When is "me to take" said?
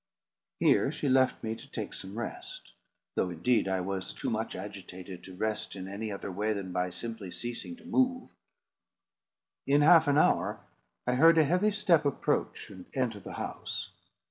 1.43-1.93